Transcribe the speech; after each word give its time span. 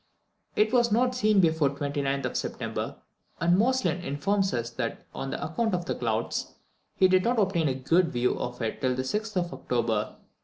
It 0.55 0.73
was 0.73 0.91
not 0.91 1.13
seen 1.13 1.41
before 1.41 1.69
the 1.69 1.75
29th 1.75 2.25
of 2.25 2.35
September, 2.35 2.95
and 3.39 3.55
Moestlin 3.55 4.01
informs 4.03 4.51
us 4.51 4.71
that, 4.71 5.05
on 5.13 5.31
account 5.35 5.75
of 5.75 5.85
clouds, 5.99 6.55
he 6.95 7.07
did 7.07 7.23
not 7.23 7.37
obtain 7.37 7.67
a 7.67 7.75
good 7.75 8.11
view 8.11 8.33
of 8.39 8.59
it 8.63 8.81
till 8.81 8.95
the 8.95 9.03
6th 9.03 9.37
of 9.37 9.53
October. 9.53 10.15